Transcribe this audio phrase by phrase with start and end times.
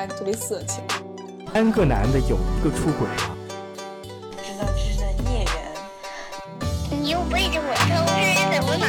[0.00, 0.82] 下特别色情。
[1.52, 3.36] 三个男的有一个出轨了。
[4.42, 5.52] 知道这是孽缘。
[7.02, 8.86] 你又背着我偷吃怎么呢？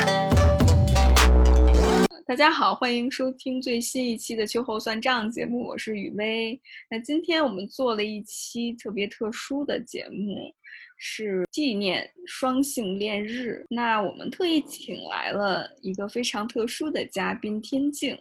[2.25, 6.57] 大家好，欢迎收听最新一期的秋后算账节目，我是雨薇。
[6.89, 10.49] 那今天我们做了一期特别特殊的节目，
[10.95, 13.65] 是纪念双性恋日。
[13.69, 18.17] 那我们特意请来了一个非常特殊的嘉宾天静，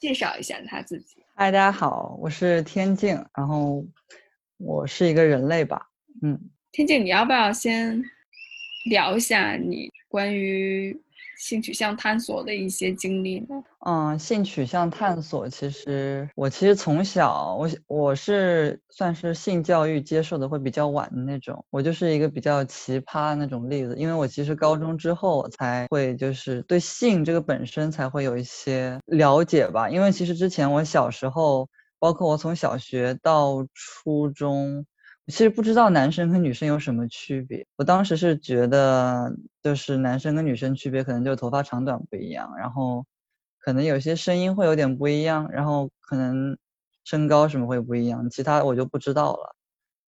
[0.00, 1.19] 介绍一下他自己。
[1.42, 3.82] 嗨，大家好，我是天静，然后
[4.58, 5.86] 我是一个人类吧，
[6.20, 6.38] 嗯，
[6.70, 8.04] 天静，你要不要先
[8.90, 10.94] 聊一下你关于
[11.40, 13.64] 性取向探索的一些经历呢？
[13.86, 31.66] 嗯，性取向探索，其实我其实从小，我我是算是性教育接受的会比较晚的那种，我就是一个比较奇葩那种例子，因为我其实高中之后我才会就是对性这个本身才会有一些了解吧，因为其实之前我小时候，
[31.98, 34.84] 包括我从小学到初中。
[35.30, 37.66] 其实不知道男生和女生有什么区别。
[37.76, 43.06] 我当时是觉得，就是男生跟女生区别可能就头发长短不一样，然后
[43.58, 46.56] 可能有些声音会有点不一样，然后可能
[47.04, 49.54] 身高什么会不一样，其他我就不知道了。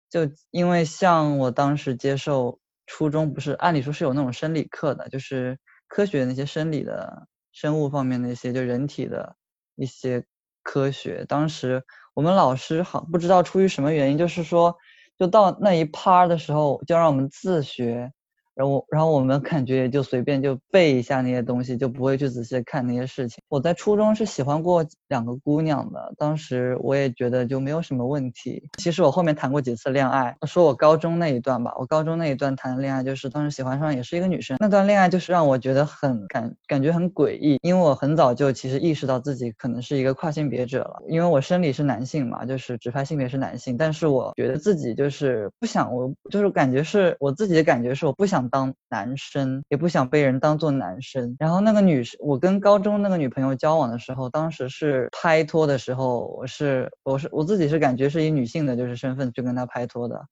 [0.10, 9.36] 就因为像我当时接受初中，不是按理说是有那种生理课的，就是科学那些生理的生物方面那些，就人体的
[9.76, 10.24] 一些
[10.64, 11.26] 科学。
[11.28, 11.84] 当时
[12.14, 14.76] 我们老师好不知道出于什么原因，就是说。
[15.20, 18.12] 就到那一趴的时候，就让我们自学。
[18.60, 23.42] 然后，然后我们感觉也就随便就背一下那些东西，就不会去仔细看那些事情。
[23.48, 28.62] 我在初中是喜欢过两个姑娘的，当时我也觉得就没有什么问题。
[28.78, 48.49] 其实我后面谈过几次恋爱，说我高中那一段吧，我高中那一段谈的恋爱就是当时喜欢上也是一个女生，那段恋爱就是让我觉得很感感觉很诡异，因为我很早就其实意识到自己可能是一个跨性别者了，因为我生理是男性嘛，就是直拍性别是男性，但是我觉得自己就是不想，我就是感觉是我自己的感觉是我不想。
[48.50, 60.26] 当男生也不想被人当做男生，然后那个女生，我跟高中那个女朋友交往的时候，当时是拍拖的时候，我是我是我自己是感觉是以女性的就是身份去跟她拍拖的，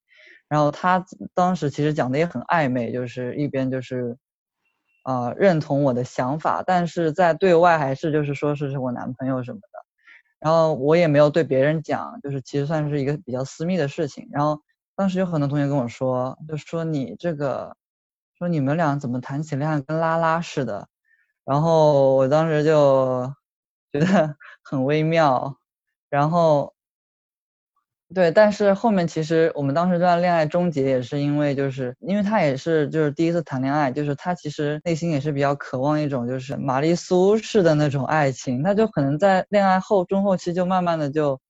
[0.50, 4.18] 然后她当时其实讲的也很暧昧，就是一边就是，
[5.06, 9.80] 呃认同我的想法，但是在对外还是就是说是是我男朋友什么的，
[10.40, 14.62] 然后我也没有对别人讲，就是其实算是一个比较私密的事情，然后
[14.96, 17.76] 当时有很多同学跟我说，就说你这个。
[18.38, 20.88] 说你们俩怎么谈起恋爱跟拉拉似的，
[21.46, 23.34] 然后我当时就
[23.92, 25.58] 觉得很微妙，
[26.10, 26.74] 然后
[28.14, 41.42] 对，但是后面其实我们当时这段恋爱终结也是因为，就是因为他也是就是第一次谈恋爱，就是他其实内心也是比较渴望一种就是玛丽苏式的那种爱情，他就可能在恋爱后中后期就慢慢的就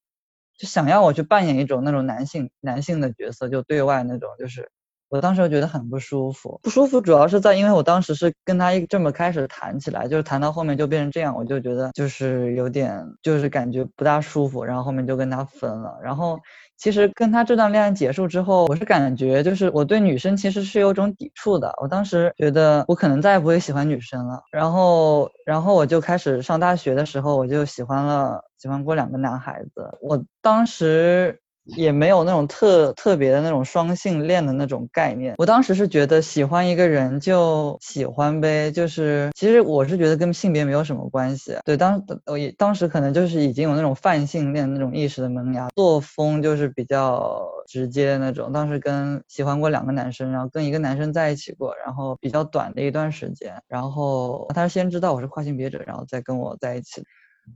[0.58, 4.70] 就想要我去扮演一种那种男性男性的角色，就对外那种就是。
[5.10, 15.98] 我当时就觉得很不舒服，不舒服主要是在，因为我当时是跟他一这么开始谈起来，就是谈到后面就变成这样，我就觉得就是有点，就是感觉不大舒服，然后后面就跟他分了。
[16.04, 16.40] 然后
[16.78, 21.74] 其实跟他这段恋爱结束之后，我是感觉就是我对女生其实是有种抵触的。
[21.82, 24.42] 我当时觉得我可能再也不会喜欢女生了。
[24.52, 29.98] 然后，然后我就开始上大学的时候，我就喜欢了，喜欢过两个男孩子。
[30.02, 31.40] 我当时。
[31.76, 35.36] 也没有那种特特别的那种双性恋的那种概念。
[35.38, 41.58] 我当时是觉得喜欢一个人就喜欢呗，就是其实我是觉得跟性别没有什么关系。
[41.66, 48.52] 对，当我也当时可能就是已经有那种泛性恋那种意识的萌芽，作风就是比较直接那种。
[48.54, 57.04] 当时跟喜欢过两个男生，然后跟一个男生在一起过，然后比较短的一段时间，然后他先知道我是跨性别者，然后再跟我在一起，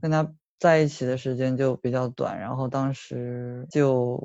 [0.00, 0.28] 跟他。
[0.62, 4.16] 在一起的时间就比较短，然后当时就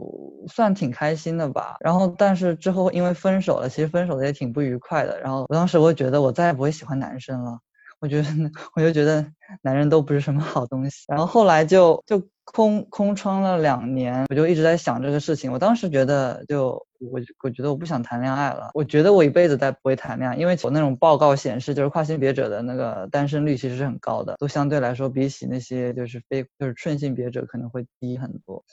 [0.48, 1.76] 算挺开心的吧。
[1.80, 5.20] 然后但是之后因为分手了，其实分手的也挺不愉快的。
[5.20, 7.58] 然后我当时我觉得我再也不会喜欢男生了，
[8.00, 8.28] 我觉得
[8.76, 9.26] 我就觉得
[9.64, 11.04] 男人都不是什么好东西。
[11.08, 12.22] 然后后来就就。
[12.54, 15.52] 空空窗了两年，我就一直在想这个事情。
[15.52, 18.72] 我当时觉得，就我我觉得我不想谈恋爱了。
[18.74, 28.64] 我觉得我一辈子再不会谈恋爱，因为我那种报告显示，就是跨性别者的那个单身率其实是很高的，都相对来说比起那些就是非就是顺性别者可能会低很多。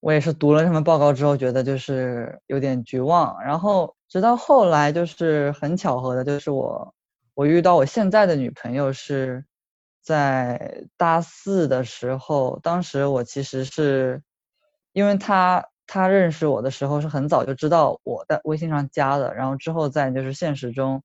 [0.00, 3.42] 我也是读了他们报告之后，觉得就是有点绝望。
[3.42, 6.94] 然后直到后来，就是很巧合的，就是我
[7.34, 9.44] 我遇到我现在的女朋友是。
[10.08, 14.22] 在大四的时候，当时我其实是，
[14.94, 21.02] 因为他他认识我的时候是很早就知道我在微信上加的，然后之后在就是现实中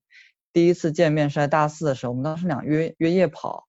[0.54, 3.66] 第一次见面是在大四的时候，我们当时俩约约夜跑，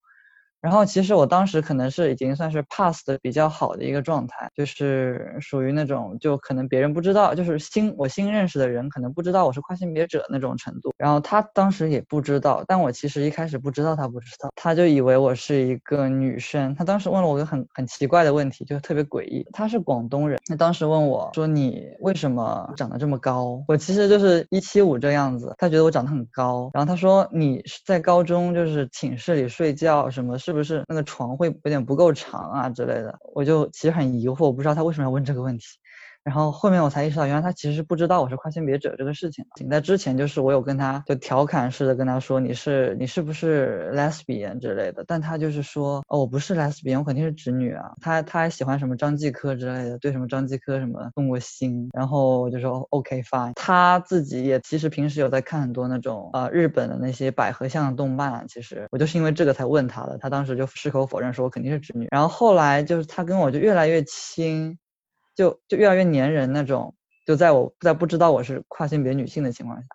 [0.66, 10.92] 然后其实我当时可能是已经算是 pass 的比较好的一个状态，就是属于那种就可能别人不知道，就是新我新认识的人可能不知道我是跨性别者那种程度。
[10.98, 16.74] 然后他当时也不知道，但我其实一开始不知道他不知道，他就以为我是一个女生。
[16.74, 19.46] 他当时问了我个很很奇怪的问题，就特别诡异。
[19.52, 26.68] 他是广东人，他当时问我说：“你为什么长得这么高？”我其实就是一七五这样子，他觉得我长得很高。
[26.74, 30.36] 然后他说：“你在高中就是寝室里睡觉什么？
[30.36, 35.64] 是就是那个床会有点不够长啊之类的？”我就其实很疑惑，我不知道他为什么要问这个问题。
[36.26, 39.44] 然后后面我才意识到，原来他其实不知道我是跨性别者这个事情。
[39.70, 51.88] 在之前，就是我有跟他就调侃似的跟他说：“你是你是不是 lesbian 之类的？”但他就是说：“哦，我不是 lesbian，我肯定是直女啊。”他他还喜欢什么张继科之类的，对什么张继科什么动过心。
[51.94, 58.44] 然后我就说：“OK fine。”他自己也其实平时有在看很多那种呃日本的那些百合向的动漫。
[58.48, 64.76] 其实我就是因为这个才问他的，他当时就矢口否认说：“我肯定是直女。”然后后来就是他跟我就越来越亲。
[65.36, 66.96] 就就越来越粘人那种，
[67.26, 69.86] 就在我在不知道我是跨性别女性的情况下，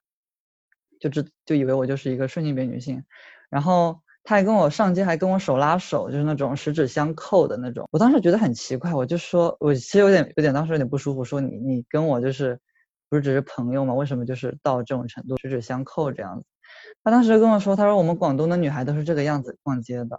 [1.00, 3.04] 就知就以为我就是一个顺性别女性，
[3.50, 7.90] 然后他还跟我上街，还跟我手拉手，就是那种十指相扣的那种。
[7.92, 12.60] 我当时觉得很奇怪，我就说，我其实有点有点当时有点不舒服，说你你跟我就是
[13.10, 13.94] 不是只是朋友吗？
[13.96, 16.46] 为什么就是到这种程度十指相扣这样子？
[17.04, 20.18] 他当时跟我说，他说我们广东的女孩都是这个样子逛街的。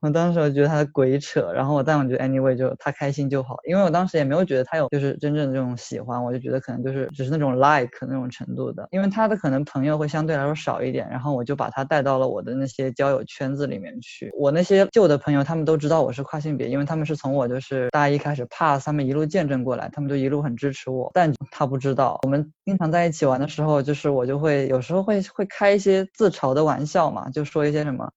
[0.00, 14.30] 我当时我觉得他的鬼扯，然后我但我觉得 anyway 就他开心就好，因为我当时也没有觉得他有就是真正的这种喜欢，我就觉得可能就是只是那种 like 那种程度的，因为他的可能朋友会相对来说少一点，然后我就把他带到了我的那些交友圈子里面去。
[14.38, 28.08] 我那些旧的朋友他们都知道我是跨性别，因为他们是从我就是大一开始 pass 他们一路见证过来，他们就一路很支持我，但他不知道，我们经常在一起玩的时候，就是我就会有时候会会开一些自嘲的玩笑嘛，就说一些什么。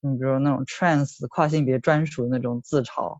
[0.00, 3.18] 你比如那种 trans 跨性别专属的那种自嘲，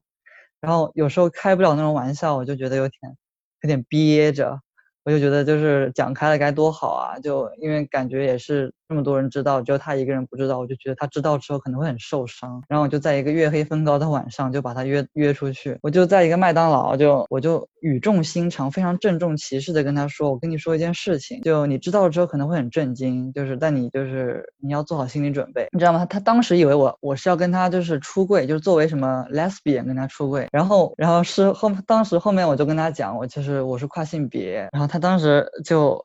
[0.61, 3.17] 然后有时候开不了那种玩笑，我就觉得有点
[3.63, 4.61] 有点憋着。
[5.05, 7.19] 我就觉得就是讲开了该多好啊！
[7.19, 12.63] 就因为感觉也是这么多人知道，只有他一个人不知道，我就觉得他知道之后可能会很受伤。
[12.69, 34.99] 然后我就在一个月黑风高的晚上就把他约约出去，我就在一个麦当劳，就我就语重心长、非常郑重其事的跟他说：“我跟你说一件事情，就你知道了之后可能会很震惊，就是但你就是你要做好心理准备，你知道吗？”他当时以为我我是要跟他就是出柜，就是作为什么 lesbian 跟他出柜，然后然后是后当时后面我就跟他讲，我其实我是跨性别，然后他。
[34.99, 36.03] 当时就。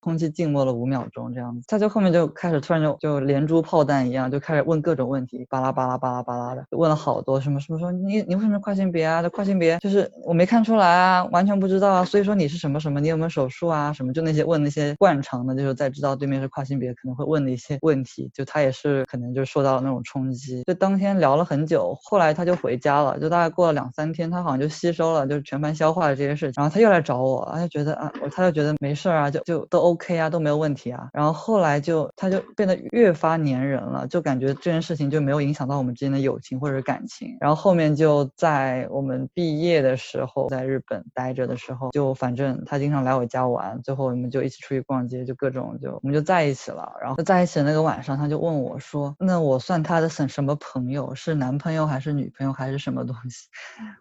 [0.00, 9.22] 空气静默了五秒钟，这样子，他就后面就开始突然就就连珠炮弹一样，就开始问各种问题，巴拉巴拉巴拉巴拉的，问了好多，什么什么说你你为什么跨性别啊？
[9.22, 13.00] 这跨性别就是我没看出来啊，完全不知道啊，所以说你是什么什么？
[13.00, 13.92] 你有没有手术啊？
[13.92, 20.62] 什么就那些问那些惯常的，就是在知道对面是跨性别可能会问的一些问题，就他也是可能就受到了那种冲击。
[20.66, 30.68] 就当天聊了很久，后来他就回家了，就大概过了两三天，他好像就吸收了，就是全盘消化了这些事情，然后他又来找我，他就觉得啊，他就觉得没事啊，就就都 OK OK 啊，都没有问。
[30.78, 37.36] 题啊，然后后来就他就变得越发粘人了，就感觉这件事情就没有影响到我们之间的友情或者感情。
[37.40, 46.92] 然后后面就在我们毕业的时候，在日本待着的时候，就反正他经常来我家玩，最后我们就一起出去逛街，就各种就我们就在一起了。
[47.02, 51.12] 然后在一起的那个晚上，他就问我说：“那我算他的什什么朋友？
[51.16, 53.48] 是男朋友还是女朋友还是什么东西？”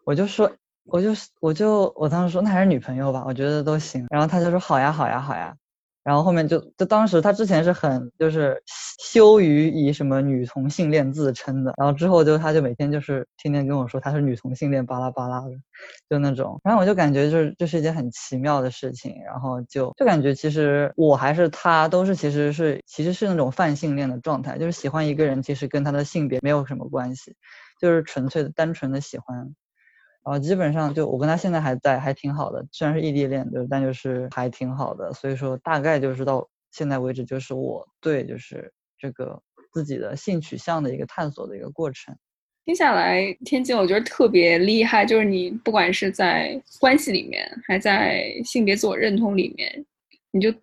[0.05, 0.51] 我就说，
[0.85, 4.05] 我就我就我当时说那还是女朋友吧，我觉得都行。
[4.11, 5.55] 然后他就说：“好呀，好呀，好呀。”
[6.07, 15.51] 然后后面就就当时他之前是很就是羞于以什么女同性恋自称的，然后之后就他就每天就是天天跟我说他是女同性恋巴拉巴拉的，
[16.09, 27.35] 就那种，然后我就感觉就是这是一件很奇妙的事情，然后就就感觉其实我还是他都是其实是其实是那种泛性恋的状态，就是喜欢一个人其实跟他的性别没有什么关系，
[27.81, 29.53] 就是纯粹的单纯的喜欢。
[30.27, 32.67] 然后基本上就我跟他现在还在，还挺好的。
[32.73, 35.13] 虽然是异地恋，就但就是还挺好的。
[35.13, 38.69] 所以说大概就是到现在为止，就是我对就是
[38.99, 39.41] 这个
[39.71, 42.13] 自己的性取向的一个探索的一个过程。
[42.65, 49.85] 听下来，天津我觉得特别厉害，就是你不管是在关系里面，还在性别自我认同里面。
[50.31, 50.53] 你就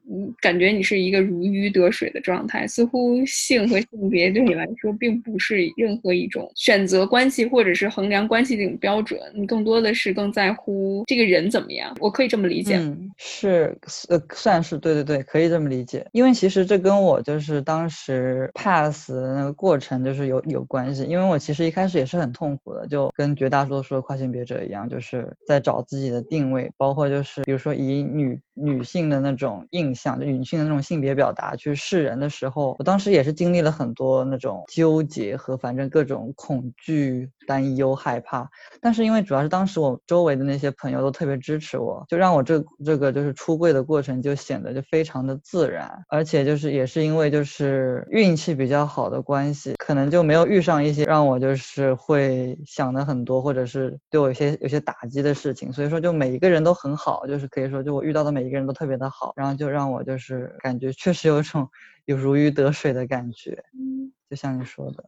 [0.40, 11.96] 感觉你是一个如鱼得水的状态，似乎性和性别对你来说并不是任何一种选择关系或者是衡量关系的一种标准，你更多的是更在乎这个人怎么样。
[11.98, 13.76] 我可以这么理解，嗯，是，
[14.08, 16.06] 呃，算是对对对，可以这么理解。
[16.12, 29.53] 因为其实这跟我就是当时 pass 的那个过程就是有有关系，因为我其实一开始也是很痛苦的，就跟绝大多数的跨性别者一样，就是在找自己的定位，包括就是比如说以女女性的那种。
[29.54, 38.48] 种印象，就女性的那种性别表达去示人的时候，我当时也是经历了很多那种纠结和反正各种恐惧、担忧、害怕。
[38.80, 55.72] 但是因为主要是当时我周围的那些朋友都特别支持我，就让我这这个就是出柜的过程就显得就非常的自然，而且就是也是因为就是运气比较好的关系，可能就没有遇上一些让我就是会想的很多，或者是对我有些有些打击的事情。
[55.72, 61.68] 所以说就每一个人都很好，就是可以说就我遇到的每一个人都特别的好，后就让我就是感觉确实有一种
[62.04, 63.62] 有如鱼得水的感觉。
[63.78, 65.04] 嗯就像你说的，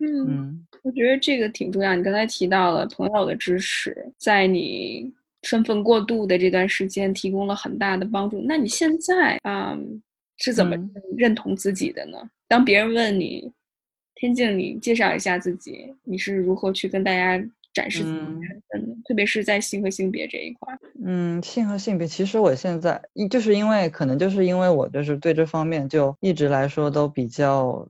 [0.00, 1.94] 嗯，嗯我觉得这个挺重要。
[1.96, 8.40] 你刚才提到了朋友的支持，在你身份过渡的这段时间提供了很大的帮助。
[8.46, 10.02] 那你现在啊、嗯
[10.36, 12.18] 是怎么嗯认同自己的呢？
[12.48, 13.50] 当别人问你，
[14.14, 18.96] 天静，你介绍一下自己，你是如何去跟大家展示自己的嗯身份的？
[19.04, 20.78] 特别是在性和性别这一块儿。
[21.04, 27.88] 嗯，性和性别，其实我现在一就是因为可能就是因为我就是对这方面就一直来说都比较，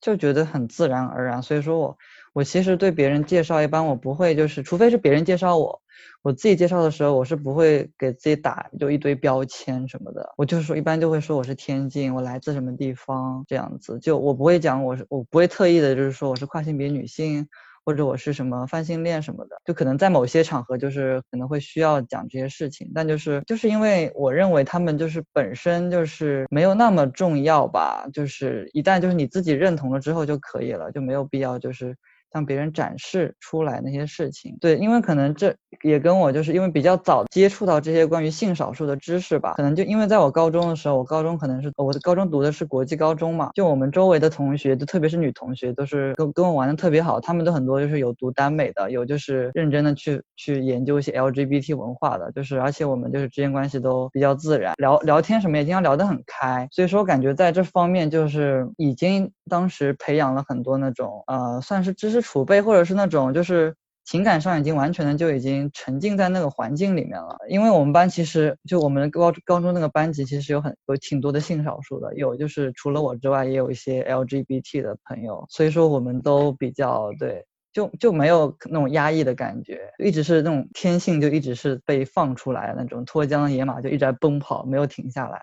[0.00, 1.98] 就觉得很自然而然，所以说我
[2.32, 5.80] 我其实对别人介绍一般我不会就是，除非是别人介绍我，
[6.22, 17.48] 我自己介绍的时候我是不会给自己打就一堆标签什么的，我就是说一般就会说我是天津，我来自什么地方这样子，就我不会讲我是我不会特意的就是说我是跨性别女性。
[17.88, 31.96] 或者我是什么泛性恋什么的，就可能在某些场合就是可能会需要讲这些事情，但就是就是因为我认为他们就是本身就是没有那么重要吧，就是一旦就是你自己认同了之后就可以了，就没有必要就是
[32.32, 34.56] 向别人展示出来那些事情。
[34.60, 63.74] 对，因为可能这也跟我就是因为比较早接触到这些关于性少数的知识吧，可能就因为在我高中的时候，我高中可能是我的高中读的是国际高中嘛，就我们周围的同学，就特别是女同学，都是跟跟我玩的特别好，他们都很多就是有读耽美的，有就是认真的去去研究一些 LGBT 文化的，就是而且我们就是之间关系都比较自然，聊聊天什么也经常聊得很开，所以说我感觉在这方面就是已经当时培养了很多那种呃算是知识储备，或者是那种就是。
[64.10, 85.42] 情感上已经完全的就已经沉浸在那个环境里面了，因为我们班其实就我们高高中那个班级其实有很有挺多的性少数的，有就是除了我之外也有一些 LGBT 的朋友，所以说我们都比较对，就就没有那种压抑的感觉，一直是那种天性就一直是被放出来那种脱缰的野马就一直在奔跑，没有停下来。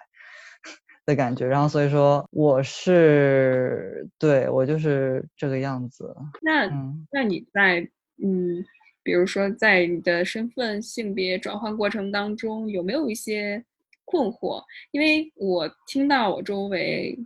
[1.06, 7.88] 的感觉，然后所以说我是对我就是这个样子，那、嗯那你在
[8.24, 8.64] 嗯，
[9.04, 13.64] 比如说在你的身份性别转换过程当中，有没有一些
[14.04, 14.64] 困惑？
[14.92, 17.18] 因为我听到我周围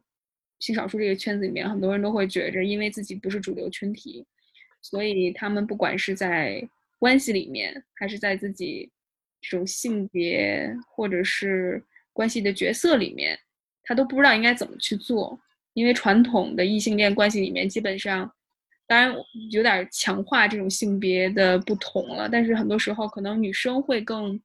[0.59, 4.25] 性少数这个圈子里面，很多人都会觉着，因为自己不是主流群体，
[4.81, 6.61] 所以他们不管是在
[6.97, 8.91] 关系里面，还是在自己
[9.39, 11.81] 这种性别或者是
[12.11, 13.39] 关系的角色里面，
[13.89, 15.37] 他都不知道应该怎么去做。
[15.73, 18.29] 因为传统的异性恋关系里面，基本上，
[18.85, 19.15] 当然
[19.51, 24.41] 有点强化这种性别的不同了，但是很多时候可能女生会更，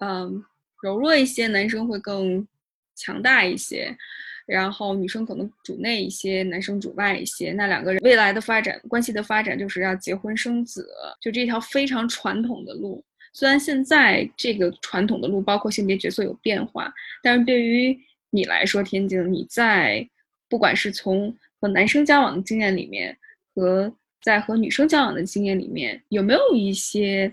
[0.00, 0.44] 嗯，
[0.82, 2.46] 柔弱一些，男生会更
[2.94, 3.96] 强大一些，
[4.44, 7.52] 然后女生可能主内一些，男生主外一些。
[7.52, 10.86] 那两个人未来的发展关系的发展就是要结婚生子，
[11.20, 13.02] 就这条非常传统的路。
[13.32, 16.92] 虽然现在这个传统的路包括性别角色有变化，
[17.22, 17.98] 但是对于
[18.30, 20.08] 你来说，天津，你在
[20.48, 23.16] 不管是从和男生交往的经验里面，
[23.54, 23.92] 和
[24.22, 27.32] 在和女生交往的经验里面，有没有一些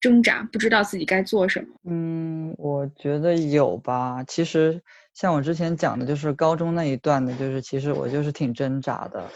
[0.00, 1.68] 挣扎，不知道自己该做什么？
[1.84, 4.24] 嗯，我觉得有吧。
[4.24, 4.80] 其实
[5.14, 9.28] 像我之前讲的，就是高中那一段的，就是其实我就是挺挣扎的。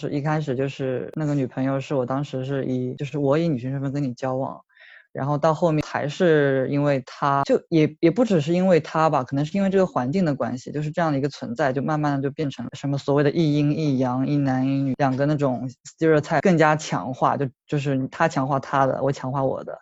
[0.00, 4.64] 是一开始就是那个女朋友是我当时是以就是我以女性身份跟你交往，
[5.12, 19.78] 然后到后面还是因为他，就也也不只是因为他吧，可能是因为这个环境的关系，就是这样的一个存在，就慢慢的就变成了什么所谓的一阴一阳、一男一女两个那种 stereotype 更加强化，就就是他强化他的，我强化我的。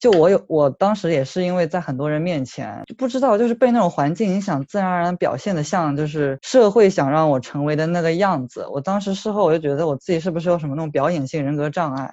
[0.00, 8.66] 就我有，我当时也是因为在很多人面前就不知道，就是被那种环境影响，自然而然表现的像就是社会想让我成为的那个样子。
[8.66, 12.10] 我当时事后我就觉得我自己是不是有什么那种表演性人格障碍，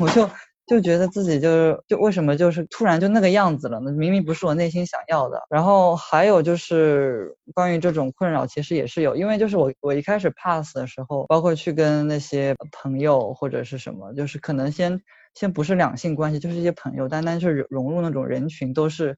[0.00, 0.28] 我就
[0.68, 3.90] 就觉得自己就是就为什么就是突然就那个样子了呢？
[3.90, 5.42] 明明不是我内心想要的。
[5.50, 15.00] 然后还有就是关于这种困扰，其实也是有，因为就是我我一开始 pass 的时候，包括去跟那些朋友或者是什么，就是可能先。
[15.34, 19.16] 先不是两性关系，就是一些朋友，单单是融入那种人群，都是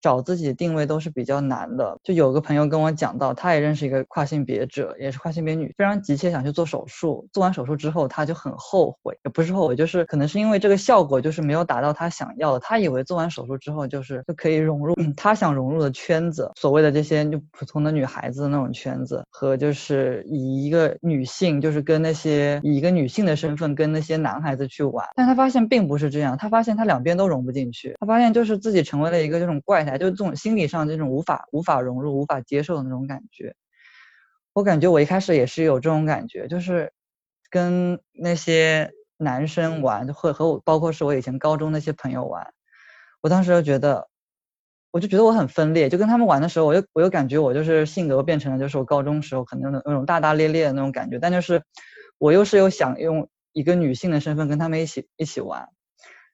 [0.00, 1.98] 找自己定位都是比较难的。
[2.02, 7.28] 就有个朋友跟我讲到，他也认识一个跨性别者，也是跨性别女，非常急切想去做手术。
[7.32, 12.60] 做完手术之后，他就很后悔，也不是后悔，就是可能是因为这个效果就是没有达到他想要的。
[12.60, 25.06] 他以为做完手术之后就是就可以融入他想融入的圈子，所谓的这些就普通的女孩子的那种圈子，和就是以一个女性就是跟那些以一个女性的身份跟那些男孩子去玩。
[25.14, 29.96] 但他发现并不是这样，他发现他两边都融不进去，他发现就是自己成为了一个这种怪胎。
[29.96, 33.56] 就这种心理上这种无法无法融入、无法接受的那种感觉。
[34.52, 36.92] 我感觉我一开始也是有这种感觉，就是
[37.50, 42.52] 跟那些男生玩，会和我，包括是我以前高中那些朋友玩，
[43.20, 44.08] 我当时就觉得，
[44.90, 45.88] 我就觉得我很分裂。
[45.90, 51.62] 就跟他们玩的时候，我又我又感觉我就是性格变成了就是我高中时候可能那种大大咧咧的那种感觉，但就是
[52.18, 55.68] 我又是有想用一个女性的身份跟他们一起一起玩，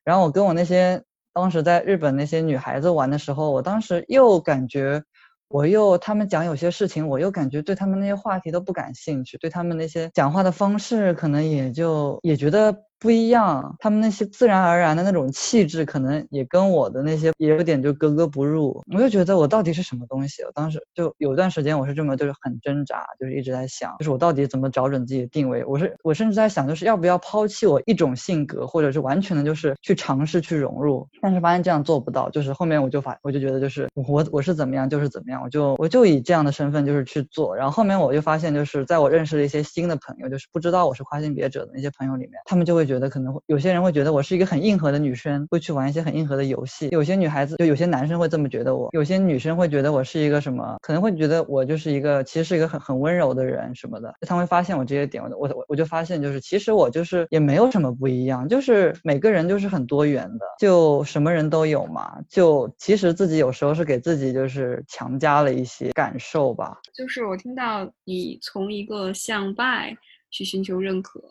[0.05, 1.03] 然后我跟我那些。
[1.33, 5.03] 当时在日本那些女孩子玩的时候，我当时又感觉，
[5.49, 12.77] 我又他们讲有些事情，我又感觉对他们那些话题都不感兴趣，对他们那些讲话的方式，可能也就也觉得。
[13.03, 18.81] 不一样，他们那些自然而然的那种气质，可能也跟我的那些也有点就格格不入。
[18.95, 20.45] 我就觉得我到底是什么东西？
[20.45, 25.65] 我当时就有段时间我是这么就是很挣扎，就是一直在想，就是我到底怎么找准自己的定位？
[25.65, 31.05] 我是我甚至在想，就是要不要抛弃我一种性格，或者是完全的就是去尝试去融入？
[31.21, 37.57] 但是发现这样做不到，就是后面我就发我就觉得就是我我是怎么样就是怎么样，我就我就以这样的身份就是去做。
[37.57, 46.89] 然后后面我就发现，就是在我认识了一些新的朋友，就是不知道我是跨性别者的那些朋友里面，他们就会觉觉得可能会有些人会觉得我是一个很硬核的女生，会去玩一些很硬核的游戏。
[46.91, 54.13] 有些女孩子就有些男生会这么觉得我，有些女生会觉得我是一个什么，可能会觉得我就是一个其实是一个很很温柔的人什么的。
[54.29, 62.19] 他会发现我这些点，我我我就发现就是其实我就是也没有什么不一样，就是每个人就是很多元的，就什么人都有嘛。
[62.29, 66.79] 就其实自己有时候是给自己就是强加了一些感受吧。
[66.95, 69.97] 就是我听到你从一个向外
[70.31, 71.23] 去寻求认可。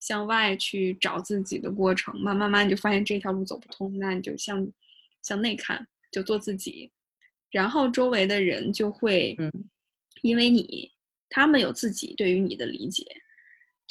[0.00, 4.66] 向外去找自己的过程，慢慢慢你就发现这条路走不通，那你就向
[5.22, 6.90] 向内看，就做自己，
[7.50, 9.52] 然后周围的人就会，嗯，
[10.22, 10.90] 因为你
[11.28, 13.04] 他们有自己对于你的理解，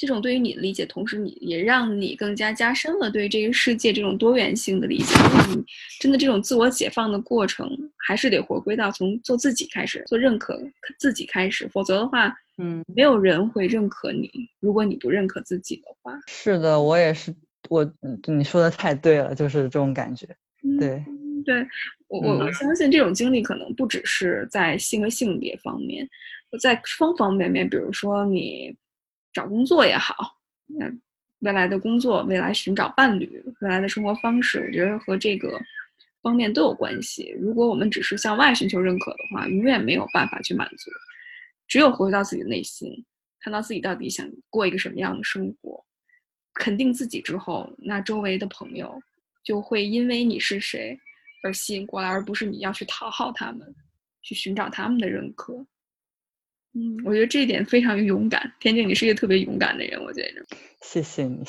[0.00, 5.14] 这种对于你的理解，同时你也让你更加加深了对这个世界这种多元性的理解。
[5.50, 5.62] 你
[6.00, 10.58] 真的这种自我解放的过程，还是得回归到从做自己开始，做认可
[10.98, 12.34] 自己开始，否则的话。
[12.56, 16.18] 嗯，没有人会认可你，如果你不认可自己的话。
[16.28, 17.34] 是的，我也是，
[17.68, 17.90] 我
[18.26, 20.26] 你说的太对了，就是这种感觉。
[20.78, 21.02] 对，
[21.44, 21.66] 对
[22.08, 26.08] 我我我相信这种经历可能不只是在性和性别方面，
[26.60, 28.74] 在方方面面，比如说你
[29.32, 30.90] 找工作也好，那
[31.40, 35.58] 未来的工作、未来寻找伴侣、未来的生活方式，我觉得和这个
[36.20, 37.34] 方面都有关系。
[37.40, 40.90] 如果我们只是向外寻求认可的话，永远没有办法去满足。
[41.66, 43.04] 只有回到自己的内心，
[43.40, 45.82] 看到自己到底想过一个什么样的生活，
[46.52, 49.00] 肯定自己之后，那周围的朋友
[49.42, 50.98] 就会因为你是谁
[51.42, 53.74] 而吸引过来，而不是你要去讨好他们，
[54.20, 55.64] 去寻找他们的认可。
[56.74, 58.50] 嗯，我觉得这一点非常勇敢。
[58.60, 60.44] 天津，你是一个特别勇敢的人，我觉得。
[60.82, 61.44] 谢谢你。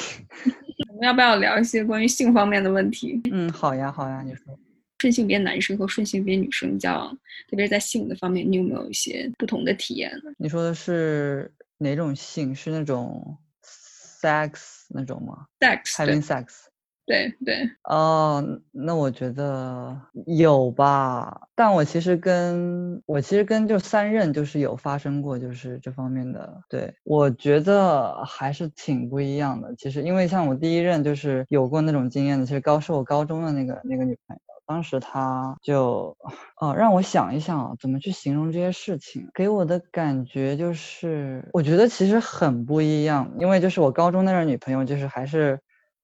[0.89, 3.21] 我们要不要聊一些关于性方面的问题？
[3.31, 4.57] 嗯，好呀，好呀，你说。
[4.99, 7.11] 顺性别男生和顺性别女生交往，
[7.49, 10.31] 特别是在性的方面，你有没有一些不同的体验呢？
[10.37, 12.53] 你说的是哪种性？
[12.53, 16.65] 是那种 sex 那种吗？sex，having sex。
[17.07, 17.69] 对对。
[17.89, 19.99] 哦，那我觉得
[20.37, 21.41] 有吧。
[21.55, 26.61] 但我其实跟我其实跟就三任就是有发生过，就是这方面的。
[26.69, 29.73] 对，我觉得还是挺不一样的。
[29.77, 34.41] 其实，因为像我第一任就是有过那种经验的，其实高是我高中的那个那个女朋友。
[34.67, 36.15] 当时他就，
[36.61, 39.27] 哦，让我想一想怎么去形容这些事情。
[39.33, 43.29] 给我的感觉就是，我觉得其实很不一样。
[43.39, 45.59] 因为就是我高中那任女朋友，就是还是，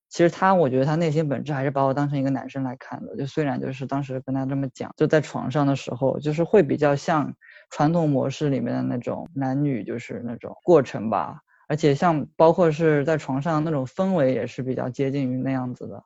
[0.10, 3.15] 其实他，我觉得他内心本质还是把我当成一个男生来看的。
[3.17, 7.34] 就虽然就是当时跟他这么讲，就在床上的时候，就是会比较像
[7.70, 11.39] 传统模式里面的那种男女，就是那种过程吧。
[11.67, 16.02] 而且像包括是在床上那种氛围，也是比较接近于那样子的。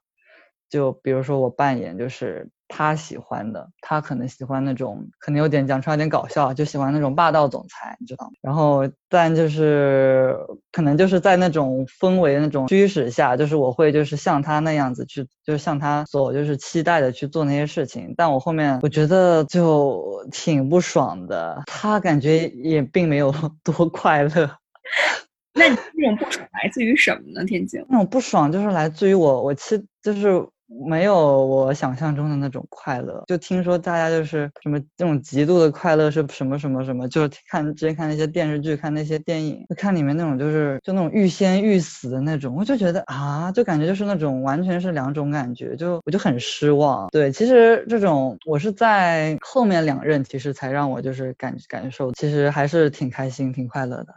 [0.69, 8.31] 就比如说我扮演就是他喜欢的，他可能喜欢那种，可能有点讲出来有点搞笑，就喜欢那种霸道总裁，你知道吗？
[8.41, 10.37] 然后但就是
[10.71, 18.13] 可能就是在那种氛围那种驱使下，就是我会就是像他那样子去，就是像他所就是期待的去做那些事情。
[18.15, 24.49] 但我后面我觉得就挺不爽的，他感觉也并没有 多快乐。
[25.53, 27.43] 那你这种不爽来自于什么呢？
[27.43, 27.85] 天津？
[27.89, 30.47] 那种不爽就是来自于我，我期就是。
[30.87, 33.23] 没有我想象中的那种快乐。
[33.27, 47.09] 就听说大家就是什么这种极度的快乐是什么什么什么，就是看之前看那些电视剧，看那些电影，就看里面那种就是就那种欲仙欲死的那种，我就觉得啊，就感觉就是那种完全是两种感觉，就我就很失望。
[47.09, 54.13] 对，其实这种我是在后面两任其实才让我就是感感受，其实还是挺开心、挺快乐的。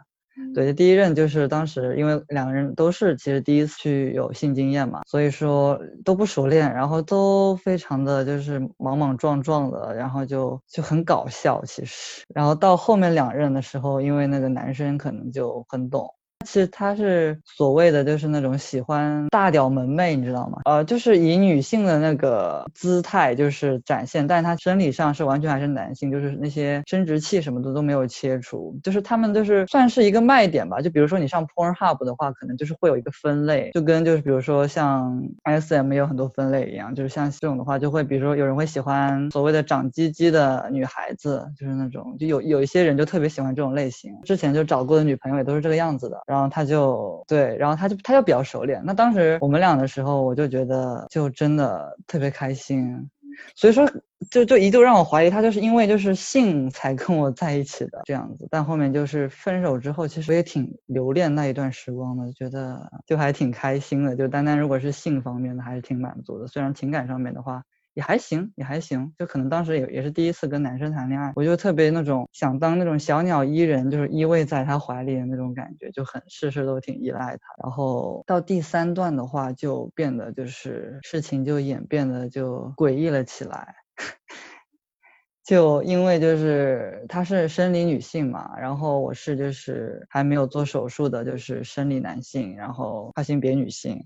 [0.53, 12.23] 对，第一任就是当时因为两个人都是其实第一次去有性经验嘛，所以说都不熟练，然后都非常的就是莽莽撞撞的，然后就就很搞笑其实。
[12.33, 16.09] 然后到后面两任的时候，因为那个男生可能就很懂。
[16.45, 20.61] 其实他是所谓的就是那种喜欢大屌萌妹，你知道吗？
[20.65, 30.79] 呃，就是以女性的那个姿态就是展现，但是他生理上是完全还是男性，就是那些生殖器什么的都没有切除，就是他们就是算是一个卖点吧。
[30.79, 46.21] 就比如说你上 Pornhub 的话，可能就是会有一个分类，就跟就是比如说像 SM 有很多分类一样，就是像这种的话，就会比如说有人会喜欢所谓的长鸡鸡的女孩子，就是那种就有有一些人就特别喜欢这种类型，之前就找过的女朋友也都是这个样子的。
[46.27, 48.81] 然然后他就对，然后他就他就比较熟练。
[48.85, 53.09] 那当时我们俩的时候，我就觉得就真的特别开心，
[53.55, 53.89] 所以说
[54.29, 58.45] 就就一度让我怀疑他就是因为就是性才跟我在一起的这样子。
[58.51, 64.13] 但后面就是分手之后，其实我也挺留恋那一段时光的，觉得就还挺开心的。
[64.13, 66.47] 就单单如果是性方面的，还是挺满足的。
[66.47, 67.63] 虽然情感上面的话。
[67.95, 77.47] 也还行，也还行，就可能当时也也是第一次跟男生谈恋爱，我就特别那种想当那种小鸟依人，就是依偎在他怀里的那种感觉，就很事事都挺依赖他。
[77.63, 83.75] 然后到第三段的话，就变得就是事情就演变得就诡异了起来，
[85.45, 94.05] 就因为就是她是生理女性嘛，然后我是就是还没有做手术的，就是生理男性，然后跨性别女性。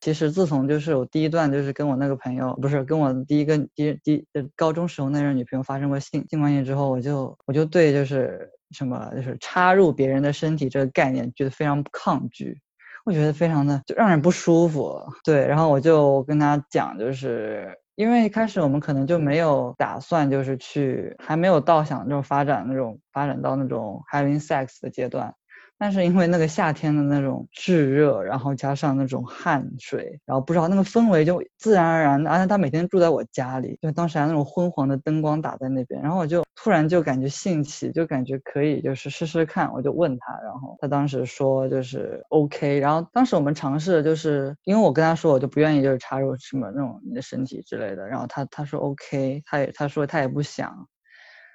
[0.00, 12.58] 其实自从就是我第一段就是跟我那个朋友，不是跟我第一个第第高中时候那任女朋友发生过性性关系之后，我就我就对就是什么就是插入别人的身体这个概念觉得非常抗拒，
[13.04, 14.98] 我觉得非常的就让人不舒服。
[15.22, 25.34] 对，然后我就跟他讲，就是因为一开始我们可能就没有打算就是去还没有到想那种发展那种发展到那种 having sex 的阶段。
[25.82, 50.86] 但是因为那个夏天的那种炙热，然后加上那种汗水，然后不知道那个氛围就自然而然的，而且他每天住在我家里，就当时还那种昏黄的灯光打在那边，然后我就突然就感觉兴起，就感觉可以就是试试看，我就问他，然后他当时说就是 OK，然后当时我们尝试的就是因为我跟他说我就不愿意就是插入什么那种你的身体之类的，然后他他说 OK，他也他说他也不想，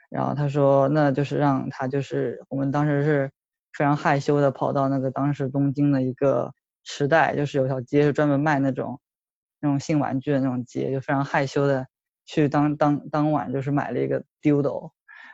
[0.10, 3.32] 然后他说那就是让他就是我们当时是。
[3.78, 9.00] 非常害羞的跑到那个当时东京的一个时代，就是有条街是专门卖那种
[9.60, 11.86] 那种性玩具的那种街，就非常害羞的
[12.26, 14.92] 去当当当晚就是买了一个 dildo，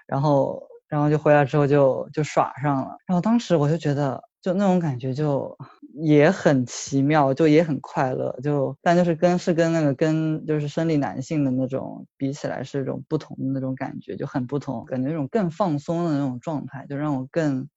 [0.08, 5.56] 然后然后就回来之后就就耍上了，然后当时我就觉得就那种感觉就
[5.94, 17.68] 也很奇妙，就也很快乐，就但就是跟是跟那个跟就是生理男性的那种比起来是一种不同的那种感觉，就很不同，感觉那种更放松的那种状态，就让我更。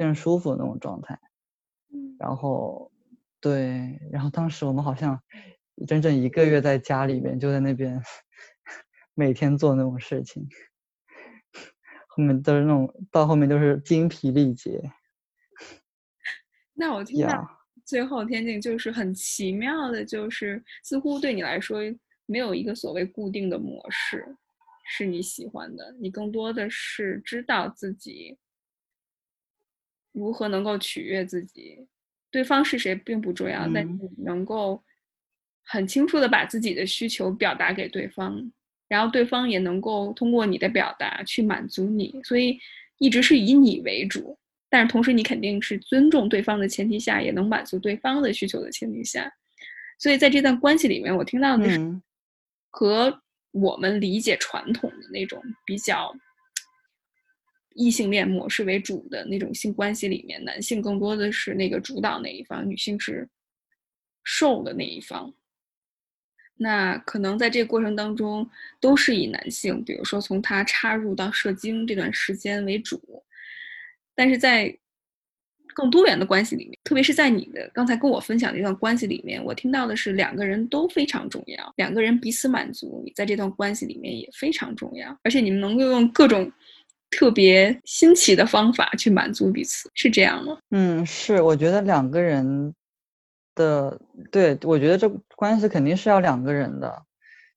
[0.00, 1.20] 更舒服的那种状态，
[2.18, 2.90] 然后，
[3.38, 5.22] 对，然后当时我们好像
[5.86, 8.02] 整整一个月在家里面，就在那边
[9.12, 10.48] 每天做那种事情，
[12.08, 14.80] 后面都是那种到后面都是精疲力竭。
[16.72, 17.46] 那我听到
[17.84, 21.80] 最后，天境就是很奇妙的，就是似乎对你来说
[22.24, 24.34] 没有一个所谓固定的模式
[24.86, 28.38] 是你喜欢的，你更多的是知道自己。
[30.12, 31.86] 如何能够取悦自己？
[32.32, 34.80] 对方是谁并不重要，但你能够
[35.64, 38.52] 很清楚的把自己的需求表达给对方，
[38.86, 42.20] 然后对方也能够通过你的表达去满足你。
[42.22, 42.56] 所以
[42.98, 49.32] 一直是以你为主，但是同时你肯定是尊重对方的前提下，也能满足对方的需求的前提下。
[49.98, 52.00] 所以在这段关系里面，我听到的是
[52.70, 53.20] 和
[53.50, 56.14] 我们理解传统的那种比较。
[57.74, 63.28] 异性恋模式为主的那种性关系里面，男性更多的是那个主导那一方，女性是
[64.24, 65.32] 受的那一方。
[66.56, 68.48] 那可能在这个过程当中，
[68.80, 73.00] 都是以男性，比如说从他插入到射精这段时间为主。
[74.14, 74.76] 但是在
[75.72, 86.52] 更多元的关系里面，特别是在你的刚才跟我分享的一段关系里面，我听到的是两个人都非常重要，两个人彼此满足，你在这段关系里面也非常重要，而且你们能够用各种。
[87.10, 90.58] 特别新奇的方法去满足彼此，是这样吗？
[90.70, 91.42] 嗯，是。
[91.42, 92.74] 我觉得两个人
[93.54, 97.02] 的，对我觉得这关系肯定是要两个人的，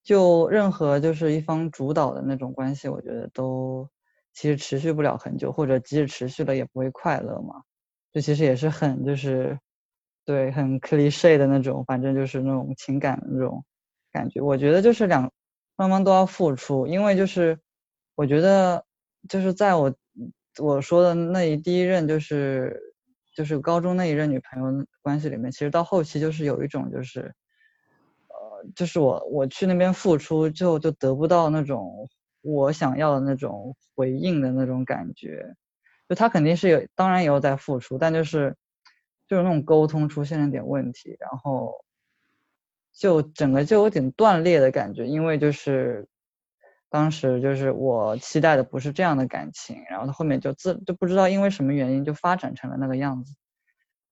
[0.04, 3.88] 就任何就是一方主导的那种关系，我觉得都
[4.34, 7.62] 其实持续不了很久，或者即使持续了也不会快乐嘛。
[8.12, 9.58] 这其实也是很就是
[10.26, 13.64] 对很 cliche 的那种，反正就是那种情感的那种
[14.12, 14.42] 感觉。
[14.42, 15.32] 我觉得就是两
[15.78, 17.60] 双方都要付出，因为就是
[18.16, 18.84] 我觉得
[19.30, 19.94] 就是在我
[20.60, 22.80] 我说的那一第一任就是
[23.36, 27.34] 就是高中那一任女朋友关系里面，其实到后期就是有一种就是
[28.28, 32.08] 呃就是我我去那边付出之后就得不到那种
[32.42, 35.56] 我想要的那种回应的那种感觉。
[36.10, 38.56] 就他肯定是有，当然也有在付出，但就是
[39.28, 41.74] 就是那种沟通出现了点问题，然后
[42.92, 46.06] 就整个就有点断裂的感觉，因为就是
[46.94, 53.34] 当时就是我期待的不是这样的感情，然后他后面就自就不知道因为什么原因就发展成了那个样子，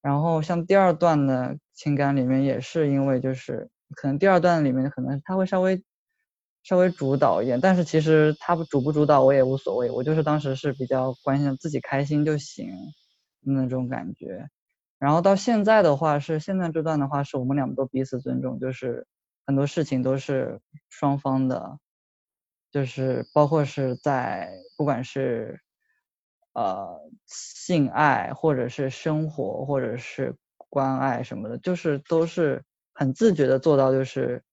[0.02, 5.84] 然后像第二段的情感里面也是因为就是可能第二段里面可能他会稍微。
[6.64, 12.70] 稍微主导一点，但是其实他不主不主导我也无所谓，我就是当时是比较关心自己开心就行
[13.40, 14.48] 那种感觉。
[15.00, 19.08] 然后到现在的话是现在这段的话是我们两个都彼此尊重，就是
[19.48, 21.80] 很多事情都是双方的，
[22.72, 25.60] 就是包括是在不管是
[26.54, 34.44] 呃性爱或者是生活或者是关爱什么的，就是都是很自觉的做到就是。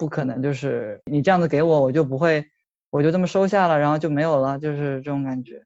[0.00, 2.42] 不可能，就是你这样子给我，我就不会，
[2.88, 5.62] 我就这么收下了，然后就没有了，就是这种感觉，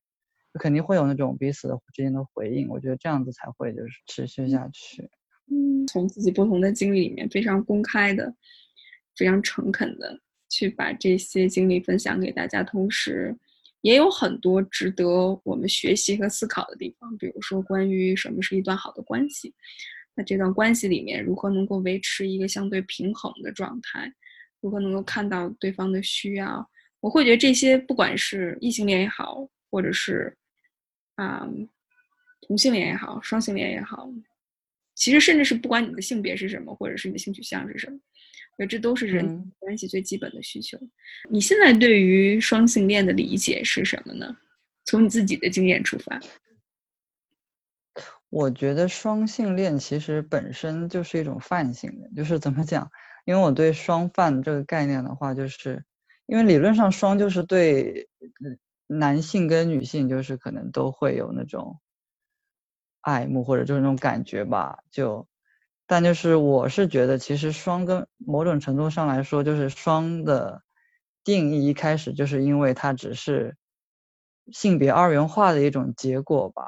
[0.54, 5.08] 肯定会有那种彼此的之间的回应，我觉得这样子才会就是持续下去。
[5.48, 8.34] 嗯，从自己不同的经历里面，非常公开的、
[9.14, 10.18] 非常诚恳的
[10.54, 13.36] 去把这些经历分享给大家，同时
[13.80, 15.04] 也有很多值得
[15.42, 19.52] 我们学习和思考的地方，比如说关于什么是一段好的关系，
[20.14, 24.14] 那这段关系里面如何能够维持一个相对平衡的状态。
[24.60, 26.70] 如何能够看到对方的需要？
[27.00, 30.34] 我会觉得这些，不管是异性恋也好，或者是
[31.16, 31.46] 啊
[32.42, 34.08] 同性恋也好，双性恋也好，
[34.94, 37.98] 其实甚至是不管你的性别是什么，或者是你的性取向是什么，
[38.68, 40.78] 这都是人关系最基本的需求。
[41.28, 44.36] 你现在对于双性恋的理解是什么呢？
[44.84, 46.20] 从你自己的经验出发，
[48.28, 52.90] 我觉得双性恋其实本身就是一种泛性的，就是怎么讲？
[53.24, 55.82] 因为我对双泛这个概念的话，就是
[56.26, 58.08] 因为理论上双就是对
[58.86, 61.80] 男性跟女性就是可能都会有那种
[63.00, 65.26] 爱慕或者就是那种感觉吧，就
[65.94, 70.60] 但就是我是觉得其实双跟某种程度上来说，就是双的
[71.22, 73.54] 定义一开始就是因为它只是
[74.50, 76.64] 性别二元化的一种结果吧。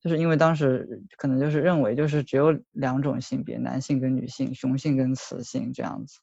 [0.00, 6.20] 就是因为当时可能就是认为就是只有两种性别，男性跟女性，雄性跟雌性这样子。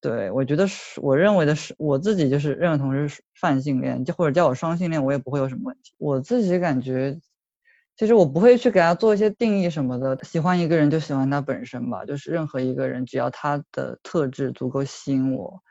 [0.00, 5.92] 对我觉得是，我认为的是我自己就是认同是泛性恋，就或者叫我双性恋，我也不会有什么问题。
[5.98, 7.16] 我自己感觉，
[7.98, 10.18] 其实我不会去给他做一些定义什么的。
[10.24, 15.62] 喜欢一个人就喜欢他本身吧，就是任何一个人，只要他的特质足够吸引我，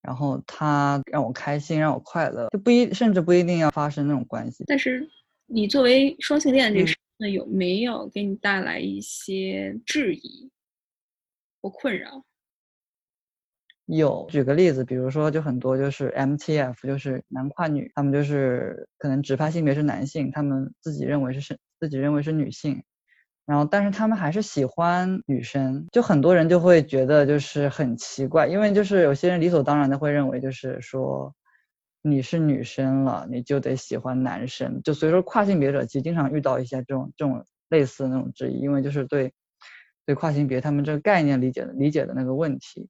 [0.00, 4.62] 然后他让我开心，让我快乐，就不一甚至不一定要发生那种关系。
[4.68, 5.08] 但是。
[5.52, 10.48] 你作为双性恋这个，那有没有给你带来一些质疑
[11.60, 12.24] 或困扰？
[13.86, 22.84] 有，举个例子，比如说，就很多就是 MTF，就是男跨女，他们就是可能直发性别是男性，他们自己认为是是自己认为是女性，
[23.46, 31.34] 然后但是他们还是喜欢女生，就很多人就会觉得就是很奇怪，因为就是有些人理所当然的会认为就是说。
[32.02, 39.34] 你是女生了，你就得喜欢男生，就所以说跨性别者其实经常遇到一些这种这种类似的那种质疑，因为就是对
[40.06, 42.88] 对跨性别他们这个概念理解的理解的那个问题。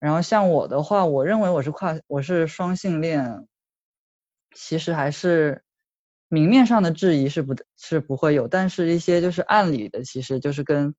[0.00, 3.46] 然后像我的话，我认为我是跨我是双性恋，
[4.56, 5.62] 其实还是
[6.32, 10.94] 明面上的质疑是不是不会有，但是一些就是暗里的，其实就是跟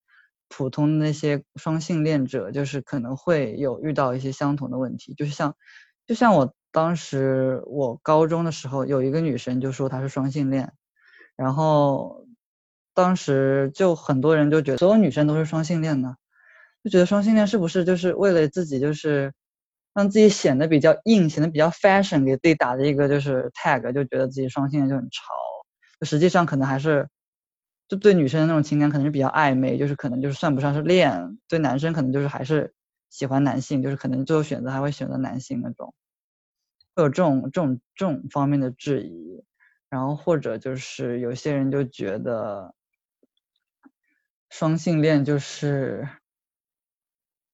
[0.47, 5.55] 普通那些双性恋者就是可能会有遇到一些相同的问题，就是像
[6.07, 6.53] 就像我。
[6.75, 10.73] 当时我高中的时候，有一个女生就说她是双性恋，
[11.35, 12.25] 然后
[12.95, 16.17] 当时就很多人就觉得所有女生都是双性恋的，
[16.83, 19.33] 就觉得双性恋是不是就是为了自己就是
[19.93, 25.33] 让自己显得比较硬，显得比较 fashion，给自己打的一个就是 tag，就觉得自己双性恋就很潮。
[26.01, 27.07] 实际上可能还是
[27.87, 31.37] 就对女生的那种情感可能是比较暧昧，就是可能就是算不上是恋。
[31.47, 32.73] 对男生可能就是还是
[33.09, 35.93] 喜欢男性，就是可能最后选择还会选择男性那种。
[36.95, 39.43] 会有这种这种这种方面的质疑，
[39.89, 42.73] 然后或者就是有些人就觉得
[44.49, 46.07] 双性恋就是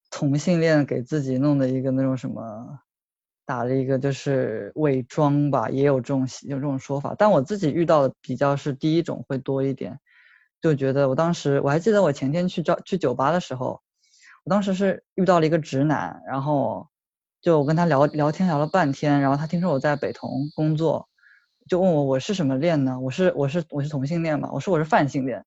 [0.09, 2.79] 同性恋给自己弄的一个那种什么，
[3.45, 7.15] 打了一个就是伪装吧，也有这种有这种说法。
[7.17, 9.99] 但我自己遇到的比较是第一种会多一点，
[10.61, 13.81] 就觉得我当时我还记得我前天去招去酒吧的时候，
[14.45, 16.87] 我当时是遇到了一个直男，然后
[17.41, 21.07] 就我跟他聊聊天聊了半天，然后他听说我在北同工作，
[21.67, 22.99] 就问我我是什么恋呢？
[22.99, 24.49] 我是我是我是同性恋嘛？
[24.53, 25.45] 我说我是泛性恋。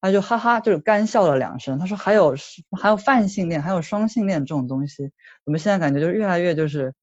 [0.00, 1.78] 他就哈哈，就是干笑了两声。
[1.78, 2.34] 他说：“还有
[2.80, 5.10] 还有泛性恋，还有双性恋这种东西，
[5.44, 6.94] 我们现在感觉就是越来越就是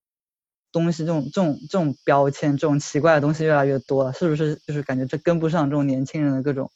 [0.72, 4.56] 东西这种这种这种标签，这种奇怪的东西越来越多了，是不是？
[4.66, 6.72] 就是感觉这跟不上这种年轻人的各种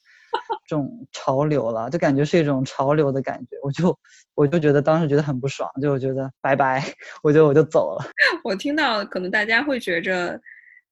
[0.67, 3.57] 这种潮流了，就感觉是一种潮流的感觉。
[3.63, 3.97] 我就
[4.35, 6.83] 我就觉得当时觉得很不爽，就我觉得拜拜，
[7.23, 8.05] 我就我就走了。
[8.43, 10.39] 我听到可能大家会觉着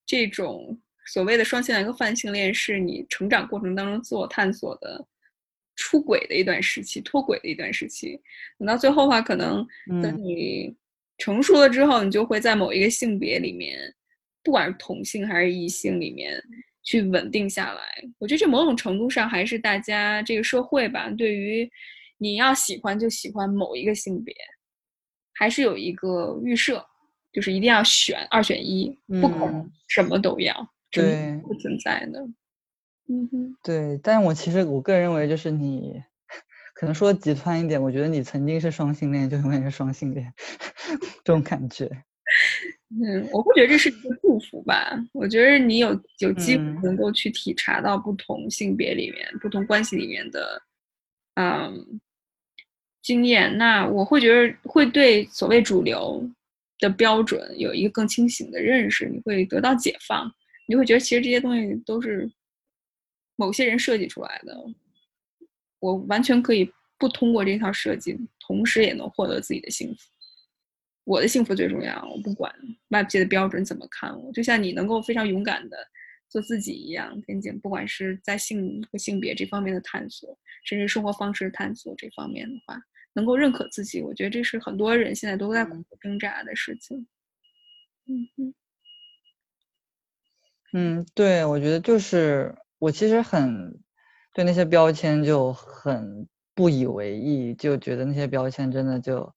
[0.08, 5.06] 这种所谓的双性恋和泛性恋是你成长过程当中自我探索的。
[5.80, 8.20] 出轨的一段时期，脱轨的一段时期，
[8.58, 9.66] 等到最后的话，可能
[10.02, 10.76] 等你
[11.18, 13.78] 成熟了之后，你就会在某一个性别里面，
[14.44, 16.38] 不管是同性还是异性里面
[16.84, 17.82] 去稳定下来。
[18.18, 21.70] 我觉得这某种程度上还是大家这个社会吧，对于
[22.18, 24.36] 你要喜欢就喜欢某一个性别，
[25.34, 26.86] 还是有一个预设，
[27.32, 30.54] 就是一定要选二选一，不可能什么都要，
[30.92, 32.28] 对，不存在的。
[33.12, 36.00] 嗯哼，对，但我其实我个人认为，就是你
[36.76, 40.32] 可能说极端一点，我觉得你曾经是双性恋，就永远是双性恋，
[41.26, 41.90] 这种感觉。
[43.04, 44.92] 嗯，我会觉得这是一个祝福吧。
[45.12, 50.62] 我觉得你有有机会能够去体察到不同性别里面、不同关系里面的，
[51.34, 52.00] 嗯，
[53.02, 53.58] 经验。
[53.58, 56.24] 那我会觉得会对所谓主流
[56.78, 60.32] 的标准有一个更清醒的认识，你会得到解放，
[60.68, 62.32] 你会觉得其实这些东西都是。
[63.40, 64.54] 某些人设计出来的，
[65.80, 70.10] 我完全可以不通过这套设计，同时也能获得自己的幸福。
[71.06, 72.54] 我的幸福最重要，我不管
[72.90, 74.30] 外界的标准怎么看我。
[74.34, 75.78] 就像你能够非常勇敢的
[76.28, 82.78] 做自己一样，天津，不管是在性和性别这方面的探索，甚至生活方式探索这方面的话，
[83.14, 87.08] 能够认可自己，我觉得这是很多人现在都在苦挣扎的事情。
[88.06, 88.54] 嗯嗯
[90.74, 92.54] 嗯，对，我觉得就是。
[92.80, 93.80] 我其实很
[94.34, 99.34] 对那些标签就很不以为意，就觉得那些标签真的就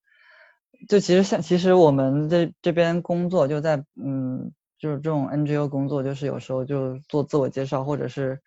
[0.89, 8.41] 就其实像其实我们这这边工作就在嗯就是这种 NGO 工作，就是有时候就做自我介绍或者是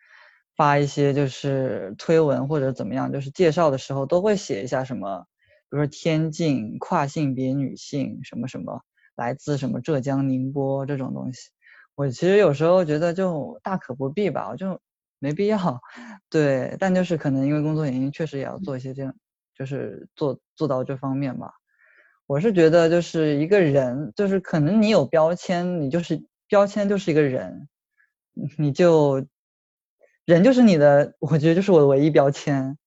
[0.57, 5.25] 发一些就是推文或者怎么样，就是介绍的时候都会写一下什么，
[5.69, 8.81] 比如说天津跨性别女性什么什么，
[9.15, 11.49] 来自什么浙江宁波这种东西。
[11.95, 14.81] 我其实有时候觉得就大可不必吧，我就
[15.19, 15.57] 没必要。
[16.29, 19.13] 对，但就是可能因为工作原因，确实也要做一些这样，
[19.55, 21.51] 就是做做到这方面吧。
[22.27, 27.67] 我是觉得就是一个人，就是可能你有标签，你就是标签就是一个人，
[28.57, 29.25] 你就
[30.25, 32.77] 人就是你的，我觉得就是我的唯一标签。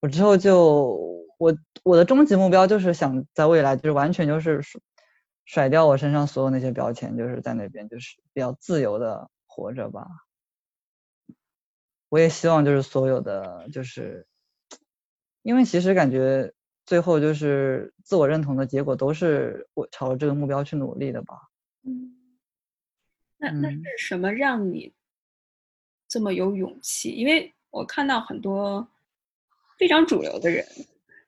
[0.00, 0.98] 我之后就
[1.38, 4.60] 我我的终极目标就是想在未来就是完全就是。
[5.44, 10.06] 甩掉我身上所有那些标签，就是在那边就是比较自由的活着吧。
[12.12, 14.26] 我也希望就是所有的就是，
[15.40, 16.52] 因为其实感觉
[16.84, 21.48] 最后就是自我认同的结果都是我朝着这个目标去努力的吧。
[21.84, 22.14] 嗯，
[23.38, 24.92] 那那是什么让你
[26.06, 27.12] 这么有勇气？
[27.12, 28.86] 因为我看到很多
[29.78, 30.66] 非常主流的人。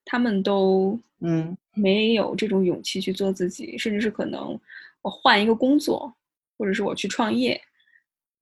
[0.06, 4.60] 他们都嗯没有这种勇气去做自己，甚至是可能
[5.00, 6.14] 我换一个工作，
[6.58, 7.58] 或者是我去创业，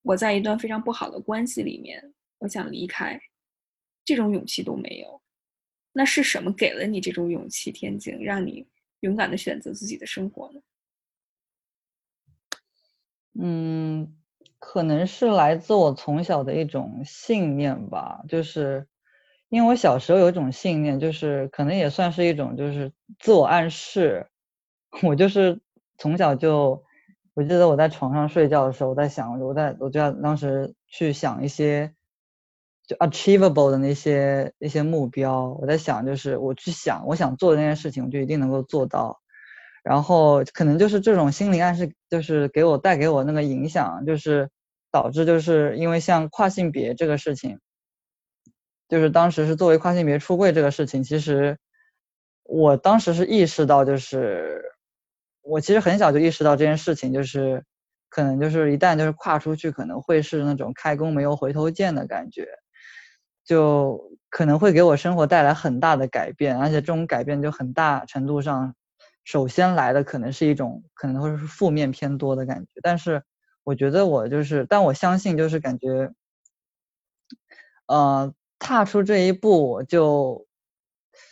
[0.03, 3.21] 我在一段非常不好的关系里面，我想离开，
[4.05, 5.23] 这种勇气都没有。
[5.93, 7.71] 那是什么给了你这种勇气？
[7.71, 8.67] 天津让你
[9.01, 10.61] 勇敢的选择自己的生活呢？
[13.41, 14.17] 嗯，
[14.59, 18.87] 可能是来自我从小的一种信念吧，就是。
[19.49, 24.31] 因为我小时候有一种信念，就是可能也算是一种就是自我暗示。
[25.05, 25.61] 我就是
[25.99, 26.83] 从小就，
[27.35, 31.95] 我记得我在床上睡觉的时候，我在想，我在我就要当时去想一些
[32.95, 35.57] achievable 的那些一些目标。
[35.61, 39.21] 我在想，就是我去想我想做的那件事情，我就一定能够做到。
[39.83, 44.49] 然后可能就是这种心理暗示，就是给我带给我那个影响，就是
[44.91, 47.59] 导致就是因为像跨性别这个事情。
[48.89, 51.59] 就是当时是作为跨性别出柜这个事情，其实
[52.45, 54.63] 我当时是意识到，就是
[55.41, 57.65] 我其实很小就意识到这件事情，就是
[58.11, 62.47] 可能就是一旦就是跨出去，可能会是那种开弓没有回头箭的感觉。
[63.53, 68.75] 就可能会给我生活带来很大的改变，而且这种改变就很大程度上，
[69.25, 72.71] 首先来的可能是一种可能会是负面偏多的感觉。
[72.83, 73.23] 但是
[73.63, 76.15] 我觉得我就是，但我相信就是感觉，
[77.85, 80.47] 呃，踏出这一步我就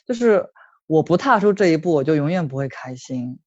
[0.04, 0.50] 就是
[0.86, 3.38] 我不踏出这一步，我就永远不会开心。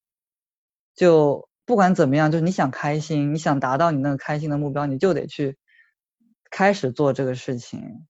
[0.96, 5.58] 就不管怎么样，就是你想开心，你想达到你那个开心的目标，你就得去
[6.50, 8.08] 开始做这个事情。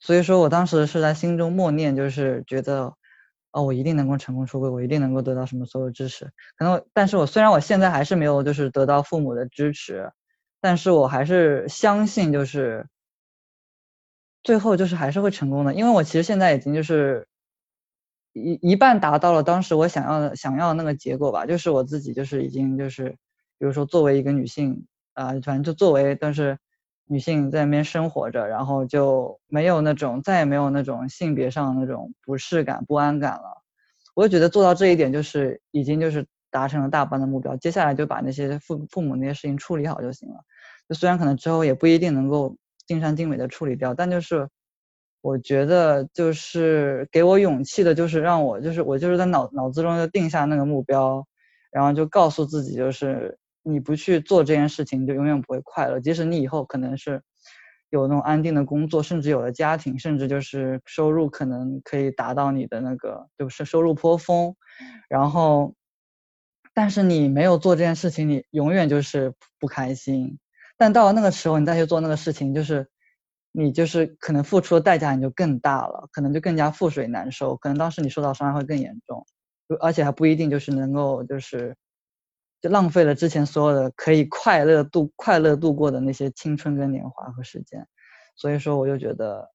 [0.00, 2.92] 所以说我当时是在心中默念，就是觉得，
[3.52, 6.26] 哦，我一定能够成功出柜，我一定能够得到什么所有支持。
[6.56, 10.10] 可能，但是我虽然我现在还是没有就是得到父母的支持，
[10.60, 12.86] 但是我还是相信，就是
[14.44, 17.26] 最后就是还是会成功的，因为我其实现在已经就是
[18.32, 23.10] 一一半达到了当时我想要的想要的那个结果吧，就是我自己就是已经就是，
[23.58, 26.58] 比如说作为一个女性啊，反正就作为，但是。
[27.08, 33.62] 女性在那边生活着，然后就没有那种再也没有那种性别上那种不适感、不安感了。
[34.14, 37.56] 我就觉得做到这一点，就是已经就是达成了大半的目标。
[37.56, 40.36] 接下来就把那些父父母那些事情处理好就行了。
[40.88, 44.48] 就虽然可能之后也不一定能够尽善尽美的处理掉，但就是
[45.20, 51.24] 我觉得就是给我勇气的，就是让我就是我就是在脑脑子中就定下那个目标，
[51.70, 53.38] 然后就告诉自己就是。
[53.68, 55.98] 你不去做这件事情，就永远不会快乐。
[55.98, 57.20] 即使你以后可能是
[57.90, 64.54] 有那种安定的工作，甚至有了家庭，甚至就是收入可能可以达到你的那个，就是收入颇丰。
[65.08, 65.74] 然后，
[66.74, 70.38] 但是你没有做这件事情，你永远就是不开心。
[70.78, 72.88] 但到了那个时候，你再去做那个事情，就是
[73.50, 77.56] 你就是可能付出的代价你就更大了，可能就更加覆水难收。
[77.56, 79.26] 可能当时你受到伤害会更严重，
[79.80, 81.74] 而且还不一定就是能够就是。
[82.60, 87.86] 就浪费了之前所有的可以快乐度快乐度过的那些青春跟年华和时间，
[88.34, 89.50] 所以说我就觉得，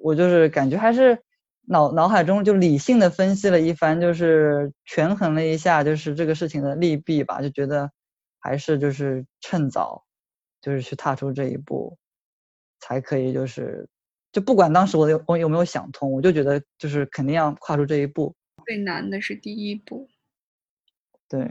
[0.00, 1.22] 我就是感觉还是
[1.66, 7.90] 脑脑海中就理性的分析了一番，就是权衡了一下，就是这个事情的利弊吧，就觉得
[8.38, 10.04] 还是就是趁早，
[10.60, 11.98] 就是去踏出这一步，
[12.78, 13.88] 才可以就是
[14.30, 18.34] 就不管当时我有我有没有想通，我就觉得就是肯定要跨出这一步。
[18.66, 20.08] 最难的是第一步。
[21.28, 21.50] 对。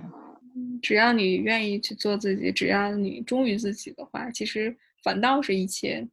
[0.82, 6.08] 只要你愿意去做自己，只要你忠于自己的话，其实反倒是一切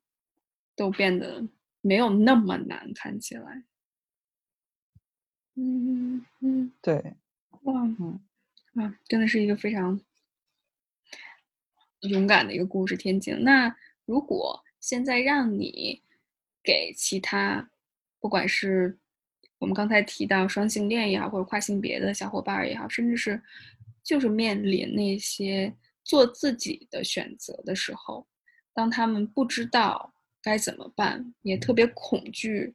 [0.75, 1.47] 都变得
[1.83, 3.65] 没有那么难看起来。
[5.57, 7.15] 嗯嗯，对，
[7.65, 8.19] 哇，嗯
[8.77, 10.01] 啊，真的是一个非常
[12.01, 13.45] 勇敢的一个故事，天津。
[13.45, 13.77] 那
[14.07, 16.03] 如果现在让你
[16.63, 17.71] 给其他，
[18.21, 18.99] 不管是
[19.59, 23.43] 我们刚才提到双性恋也好，或者跨性别的小伙伴也好，甚至是。
[24.11, 28.27] 就是面临那些做自己的选择的时候，
[28.75, 32.75] 当他们不知道该怎么办，也特别恐惧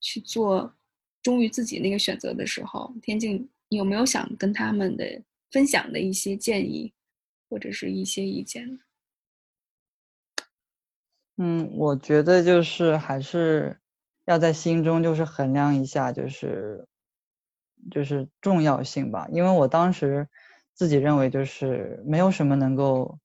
[0.00, 0.74] 去做
[1.22, 6.94] 忠于自己那个选择的时候，天静，你有没有想跟他们的分享的一些建议，
[7.50, 8.80] 或者是一些意见？
[11.36, 13.78] 嗯，我觉得就是还是
[14.24, 16.88] 要在心中就是衡量一下，就是
[17.90, 20.30] 就是重要性吧，因为我当时。
[20.74, 23.18] 自己认为就是没有什么能够，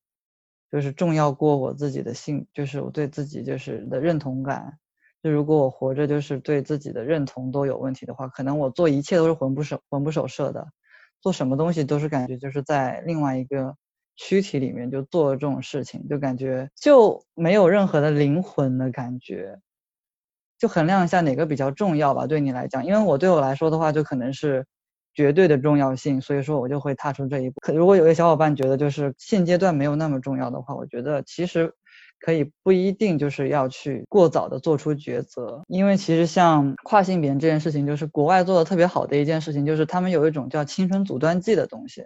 [0.70, 4.78] 就是重要过我自己的性，就是我对自己就是的认同感。
[5.22, 10.66] 就如果我活着就是对自己的认同都有问题的话，可能我做一切都是魂不守魂不守舍的，
[11.20, 13.74] 做什么东西都是感觉就是在另外一个
[14.16, 19.58] 躯体里面就做这种事情，就感觉就没有任何的灵魂的感觉。
[20.58, 24.66] 就衡量一下哪个比较重要吧，对你来讲，因为我对我来说的话，就可能是。
[25.18, 27.56] 绝对的重要性，所以说我就会踏出这一步。
[27.60, 31.74] 可如果有些小伙伴觉得就是现阶段没有那么重要的话，我觉得其实
[32.20, 42.04] 可以不一定就是要去过早的做出抉择，因为其实像跨性别这件事情，就是国外做的特别好的一件事情，就是他们有一种叫青春阻断剂的东西，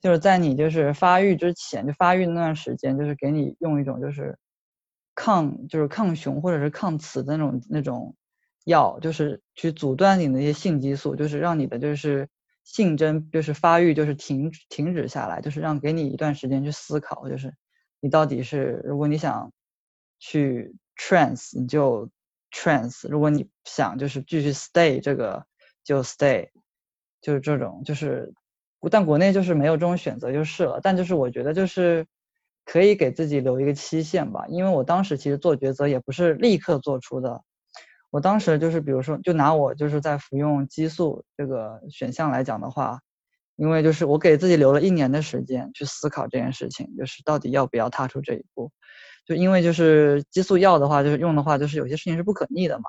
[0.00, 4.38] 就是在你就是发育之前，就发育那段时间，就是给你用一种就是
[5.14, 8.14] 抗就是抗雄或者是抗雌的那种那种。
[8.70, 12.28] 药就是去阻断你那些性激素，就是让你的就是
[12.64, 17.52] 性征就是发育就是停停止下来，就是让给你一段时间去思考，就是
[18.00, 19.52] 你到底是如果你想
[20.18, 22.08] 去 trans 你就
[22.52, 25.44] trans，如果你想就是继续 stay 这个
[25.82, 26.48] 就 stay，
[27.20, 28.32] 就是这种就是，
[28.90, 32.06] 但国内就是没有这种选择就是了，但就是我觉得就是
[32.64, 37.42] 可以给自己留一个期限吧，因为我当时其实做抉择也不是立刻做出的。
[38.10, 43.00] 我当时就是，比如说，就拿我就是在服用激素这个选项来讲的话，
[43.56, 48.72] 因为就是我给自己留了一年的时间去思考这件事情，就是到底要不要踏出这一步。
[49.26, 52.84] 就因为就是激素药的话，就是用的话，就是有些事情是不可逆的嘛。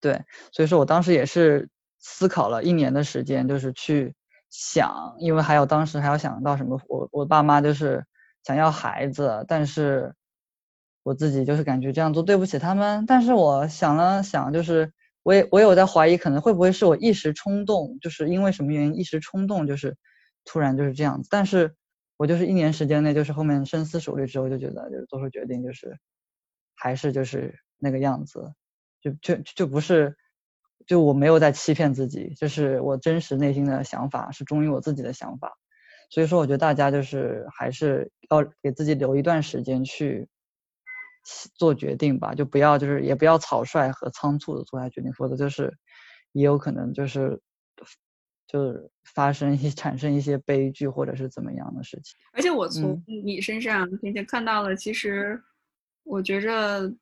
[0.00, 0.22] 对，
[0.52, 4.14] 所以说我当时也是思考了一年的时间，就是去
[4.50, 8.04] 想，因为还有当时还要想到什么，我我爸妈就是
[8.44, 10.14] 想要孩子，但是
[11.08, 13.06] 我自己就是感觉这样做对不起他们。
[13.06, 14.92] 但是我想了想，就是
[15.22, 19.96] 我也我有在怀疑，可能会不会是我一时冲动，就是因为什么原因一时冲动，就是
[20.44, 21.28] 突然就是这样子。
[21.30, 21.74] 但是
[22.18, 25.98] 我就是一年时间内，就是后面深思熟虑之后，就觉得就是做出决定，就是
[26.74, 28.52] 还是就是那个样子。
[29.00, 30.16] 就就就不是，
[30.84, 35.56] 就我没有在欺骗自己，就是我真实内心的想法是忠于我自己的想法，
[36.10, 40.28] 所以说我觉得大家就是还是要给自己留一段时间去
[41.54, 45.72] 做决定吧，就不要就是也不要草率和仓促的做下决定，否则就是
[46.32, 47.40] 也有可能就是
[48.46, 52.16] 就是发生一 产生一些悲剧或者是怎么样的事情。
[52.32, 55.40] 而且我从你身上并且看到了，其实
[56.04, 56.92] 我觉着。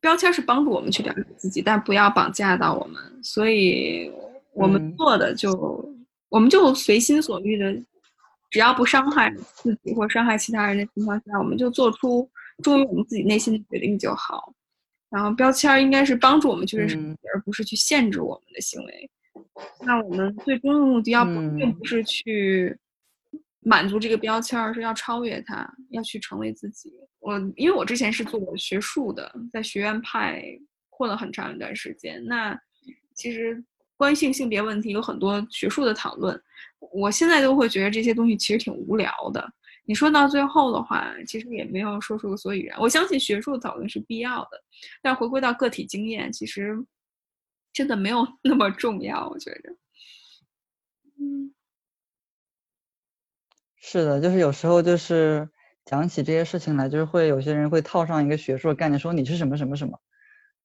[0.00, 3.00] 标签是帮助我们去了解自己，但不要绑架到我们。
[3.22, 4.10] 所以，
[4.52, 5.88] 我们做的就，
[6.28, 7.72] 我们就随心所欲的，
[8.50, 12.28] 只要不伤害自己或伤害其他人的情况下，我们就做出
[12.62, 14.52] 忠于我们自己内心的决定就好。
[15.10, 19.10] 然后，标签应该是帮助我们去认识自己，而不是去限制我们的行为。
[19.80, 22.74] 那我们最终的目的要并不是去
[23.60, 26.90] 满足这个标签，而是要超越它，要去成为自己。
[27.20, 30.42] 我因为我之前是做学术的，在学院派
[30.88, 32.24] 混了很长一段时间。
[32.24, 32.58] 那
[33.14, 33.62] 其实
[33.98, 36.42] 关性性别问题有很多学术的讨论，
[36.90, 39.52] 我现在都会觉得这些东西其实挺无聊的。
[39.84, 42.78] 你说到最后的话，其实也没有说出个所以然。
[42.80, 44.62] 我相信学术讨论是必要的，
[45.02, 46.76] 但回归到个体经验，其实
[47.72, 49.28] 真的没有 那么重要。
[49.28, 49.76] 我觉着，
[51.18, 51.54] 嗯，
[53.76, 55.48] 是的，就是有时候就是。
[55.84, 59.98] 讲起这些事情来，就是会有些人会套上一个学术的概念，说你是什么什么什么，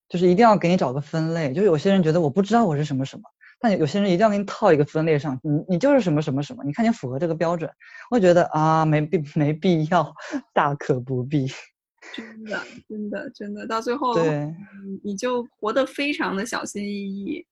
[0.08, 1.54] 就是一定要给你找个分类。
[1.54, 3.24] 就有些人觉得我不知道我是什么什么，
[3.60, 6.64] 但有些人一定要给你套一个分类上，你你就是什么什么什么。
[6.64, 7.72] 你看你符合这个标准，
[8.12, 10.14] 我觉得啊，没必没必要，
[10.54, 11.48] 大可不必。
[12.16, 14.54] 真的，真的，真的，到最后，对，
[15.04, 17.46] 你就活得非常的小心翼翼，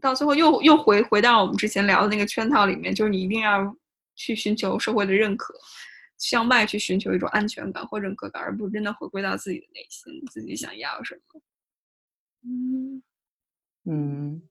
[0.00, 3.76] 到最后又又回回到我们之前聊的那个圈套里面，就是你一定要
[4.14, 5.54] 去寻求社会的认可。
[6.18, 11.40] 向外去寻求一种安全感或认可感，而不是真的回归到自己的内心，自己想要什么。
[12.44, 13.02] 嗯
[13.86, 14.42] 嗯，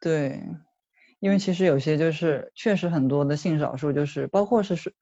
[0.00, 0.42] 对，
[1.20, 4.94] 因为其实有些就是确实很多的性少数，就是包括是是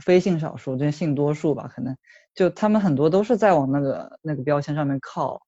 [0.00, 1.96] 非性少数，就是性多数吧，可能
[2.34, 5.40] 就他们很多都是在往那个那个标签上面靠，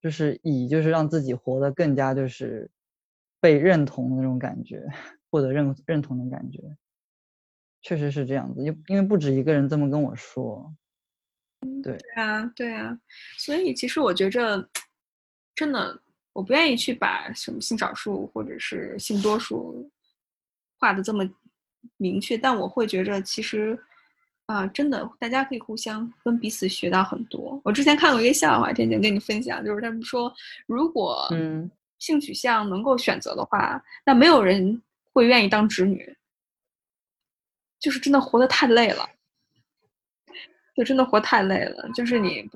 [0.00, 2.70] 就是以就是让自己活得更加就是
[3.40, 4.82] 被认同的那种感觉，
[5.30, 6.60] 获得认认同的感觉。
[7.82, 10.74] 确实是这样子，因因为不止一个人这么跟我说，
[11.82, 11.96] 对。
[11.96, 12.98] 对啊，对啊，
[13.38, 14.68] 所以其实我觉着，
[15.54, 16.02] 真的，
[16.38, 19.90] 我不愿意去把什么性少数或者是性多数
[20.78, 21.28] 画的这么
[21.96, 23.76] 明确，但我会觉着，其实
[24.46, 27.60] 啊，真的，大家可以互相跟彼此学到很多。
[27.64, 30.32] 我之前看过一个笑话，天天跟你分享，就是他们说，
[30.66, 31.68] 如果嗯
[31.98, 34.80] 性取向能够选择的话，那没有人
[35.12, 36.16] 会愿意当直女。
[37.80, 39.04] 就是真的活得太累了，
[40.76, 41.90] 就真的活太累了。
[41.92, 42.48] 就是你，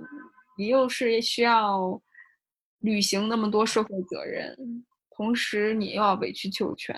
[0.57, 2.01] 你又是需要
[2.83, 4.57] 履行那么多社会责任，
[5.11, 6.95] 同时你又要委曲求全，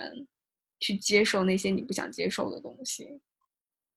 [0.79, 3.07] 去接受那些你不想接受的东西，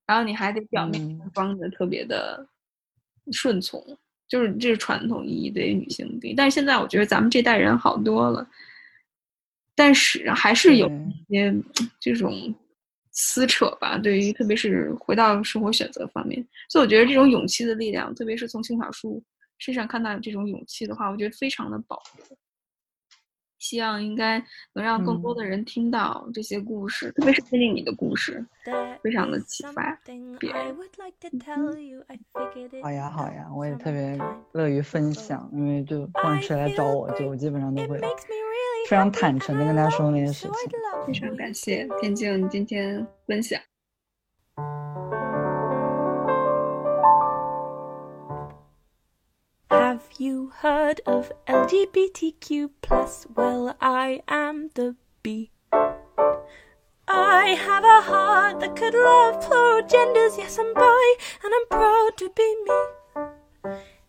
[0.06, 2.46] 然后你还得表面装着特别的
[3.32, 3.84] 顺从，
[4.28, 6.32] 就是这是传统意义对于女性的。
[6.36, 8.48] 但是现在我觉得咱们这代人好多了，
[9.74, 11.54] 但是还是有一些
[12.00, 12.54] 这种。
[13.20, 19.20] 撕扯吧，对于特别是回到生活选择方面，所以我觉得这种勇气的力量，特别是从性少数
[19.58, 22.36] 身上看到有这种勇气的话，我觉得非常的宝贵。
[23.58, 24.38] 希望应该
[24.72, 28.46] 能让更多的人听到这些故事，特别是听听你的故事，
[29.02, 30.00] 非常的启发
[30.38, 30.76] 别人。
[32.80, 34.16] 好呀，好呀，我也特别
[34.52, 38.00] 乐于分享，因为就不管谁来找我，就我基本上都会。
[38.88, 40.52] 非常坦诚的跟大家说那些事情，
[41.06, 43.60] 非常感谢天静今天分享。
[50.20, 53.26] You heard of LGBTQ plus?
[53.34, 55.50] Well, I am the B.
[57.06, 60.36] I have a heart that could love plural genders.
[60.36, 61.14] Yes, I'm bi,
[61.44, 62.74] and I'm proud to be me.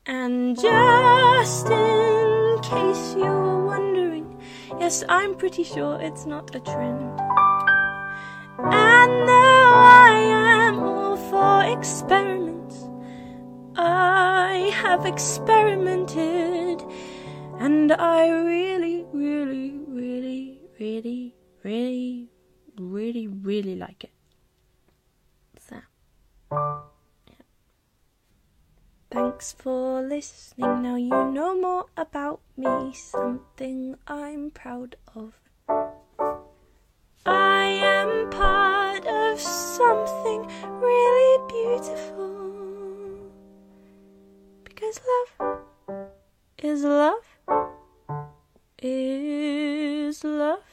[0.06, 4.38] And just in case you're wondering.
[4.80, 7.20] Yes, I'm pretty sure it's not a trend.
[8.58, 10.12] And though I
[10.66, 12.59] am all for experiments,
[13.82, 16.84] I have experimented,
[17.60, 22.28] and I really, really, really, really, really,
[22.78, 24.12] really, really like it.
[25.58, 25.78] So,
[26.52, 27.46] yeah.
[29.10, 30.84] Thanks for listening.
[30.84, 35.40] Now you know more about me, something I'm proud of.
[37.26, 42.39] I am part of something really beautiful.
[44.90, 46.10] Because love
[46.58, 47.26] is love
[48.82, 50.69] is love.